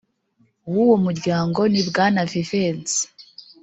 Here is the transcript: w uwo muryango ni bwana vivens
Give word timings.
w 0.71 0.73
uwo 0.83 0.95
muryango 1.05 1.59
ni 1.71 1.81
bwana 1.87 2.21
vivens 2.31 2.89